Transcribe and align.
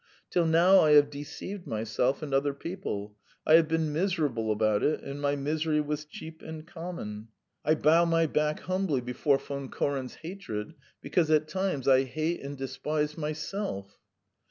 Till 0.31 0.47
now 0.47 0.79
I 0.79 0.93
have 0.93 1.11
deceived 1.11 1.67
myself 1.67 2.23
and 2.23 2.33
other 2.33 2.55
people; 2.55 3.15
I 3.45 3.53
have 3.53 3.67
been 3.67 3.93
miserable 3.93 4.51
about 4.51 4.81
it, 4.81 5.01
and 5.03 5.21
my 5.21 5.35
misery 5.35 5.79
was 5.79 6.05
cheap 6.05 6.41
and 6.41 6.65
common. 6.65 7.27
I 7.63 7.75
bow 7.75 8.05
my 8.05 8.25
back 8.25 8.61
humbly 8.61 9.01
before 9.01 9.37
Von 9.37 9.69
Koren's 9.69 10.15
hatred 10.15 10.73
because 11.01 11.29
at 11.29 11.47
times 11.47 11.87
I 11.87 12.05
hate 12.05 12.41
and 12.41 12.57
despise 12.57 13.15
myself." 13.15 13.95